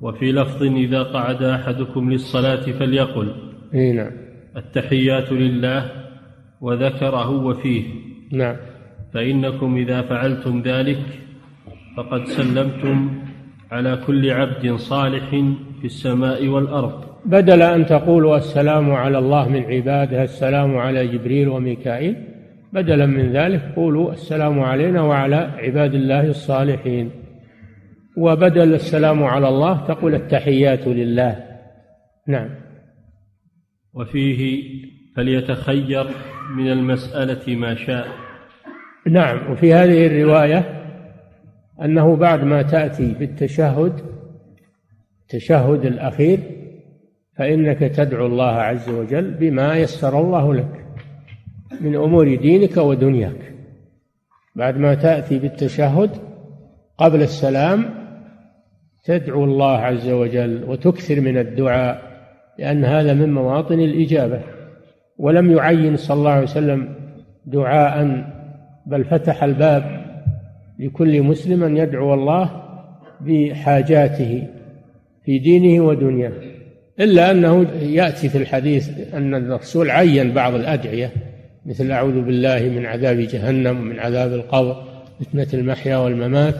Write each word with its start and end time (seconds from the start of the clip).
وفي 0.00 0.32
لفظ 0.32 0.62
إذا 0.62 1.02
قعد 1.02 1.42
أحدكم 1.42 2.12
للصلاة 2.12 2.60
فليقل. 2.78 3.32
إي 3.74 3.92
نعم. 3.92 4.10
التحيات 4.56 5.32
لله 5.32 5.90
وذكره 6.60 7.30
وفيه. 7.30 7.82
نعم. 8.32 8.56
فإنكم 9.14 9.76
إذا 9.76 10.02
فعلتم 10.02 10.62
ذلك 10.62 10.98
فقد 11.96 12.24
سلمتم 12.24 13.10
على 13.70 13.98
كل 14.06 14.30
عبد 14.30 14.76
صالح 14.76 15.30
في 15.80 15.84
السماء 15.84 16.46
والأرض. 16.46 17.04
بدل 17.24 17.62
أن 17.62 17.86
تقولوا 17.86 18.36
السلام 18.36 18.92
على 18.92 19.18
الله 19.18 19.48
من 19.48 19.62
عباده 19.64 20.22
السلام 20.22 20.76
على 20.76 21.06
جبريل 21.06 21.48
وميكائيل 21.48 22.16
بدلا 22.72 23.06
من 23.06 23.32
ذلك 23.32 23.72
قولوا 23.76 24.12
السلام 24.12 24.60
علينا 24.60 25.02
وعلى 25.02 25.50
عباد 25.58 25.94
الله 25.94 26.26
الصالحين. 26.26 27.10
وبدل 28.16 28.74
السلام 28.74 29.24
على 29.24 29.48
الله 29.48 29.86
تقول 29.86 30.14
التحيات 30.14 30.86
لله. 30.86 31.46
نعم. 32.26 32.50
وفيه 33.94 34.62
فليتخير 35.16 36.06
من 36.56 36.72
المسألة 36.72 37.56
ما 37.56 37.74
شاء. 37.74 38.06
نعم. 39.06 39.52
وفي 39.52 39.74
هذه 39.74 40.06
الرواية 40.06 40.82
أنه 41.82 42.16
بعد 42.16 42.44
ما 42.44 42.62
تأتي 42.62 43.12
بالتشهد 43.12 44.00
التشهد 45.22 45.84
الأخير 45.84 46.38
فإنك 47.38 47.78
تدعو 47.78 48.26
الله 48.26 48.52
عز 48.52 48.88
وجل 48.88 49.30
بما 49.30 49.76
يسر 49.76 50.20
الله 50.20 50.54
لك 50.54 50.86
من 51.80 51.96
أمور 51.96 52.34
دينك 52.34 52.76
ودنياك. 52.76 53.54
بعد 54.54 54.78
ما 54.78 54.94
تأتي 54.94 55.38
بالتشهد 55.38 56.10
قبل 56.98 57.22
السلام 57.22 58.05
تدعو 59.06 59.44
الله 59.44 59.76
عز 59.76 60.08
وجل 60.08 60.64
وتكثر 60.64 61.20
من 61.20 61.38
الدعاء 61.38 62.02
لأن 62.58 62.84
هذا 62.84 63.14
من 63.14 63.32
مواطن 63.32 63.80
الإجابة. 63.80 64.40
ولم 65.18 65.50
يعين 65.50 65.96
صلى 65.96 66.14
الله 66.18 66.30
عليه 66.30 66.42
وسلم 66.42 66.94
دعاء 67.46 68.24
بل 68.86 69.04
فتح 69.04 69.44
الباب 69.44 70.06
لكل 70.78 71.22
مسلم 71.22 71.64
أن 71.64 71.76
يدعو 71.76 72.14
الله 72.14 72.62
بحاجاته 73.20 74.46
في 75.24 75.38
دينه 75.38 75.84
ودنياه. 75.84 76.32
إلا 77.00 77.30
أنه 77.30 77.66
يأتي 77.82 78.28
في 78.28 78.38
الحديث 78.38 79.14
أن 79.14 79.34
الرسول 79.34 79.90
عين 79.90 80.32
بعض 80.32 80.54
الأدعية 80.54 81.10
مثل 81.66 81.90
أعوذ 81.90 82.20
بالله 82.20 82.60
من 82.60 82.86
عذاب 82.86 83.16
جهنم 83.16 83.80
ومن 83.80 83.98
عذاب 83.98 84.32
القبر 84.32 84.82
فتنة 85.20 85.48
المحيا 85.54 85.96
والممات. 85.96 86.54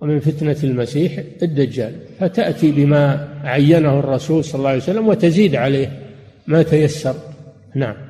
ومن 0.00 0.20
فتنة 0.20 0.56
المسيح 0.64 1.22
الدجال 1.42 1.92
فتأتي 2.20 2.70
بما 2.70 3.28
عينه 3.44 3.98
الرسول 3.98 4.44
صلى 4.44 4.58
الله 4.58 4.68
عليه 4.68 4.82
وسلم 4.82 5.08
وتزيد 5.08 5.56
عليه 5.56 5.92
ما 6.46 6.62
تيسر. 6.62 7.14
نعم. 7.74 8.07